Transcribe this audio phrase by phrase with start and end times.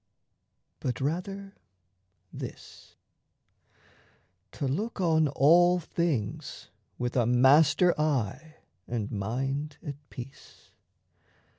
[0.79, 1.53] But rather
[2.33, 2.95] this:
[4.53, 8.55] To look on all things with a master eye
[8.87, 10.71] And mind at peace.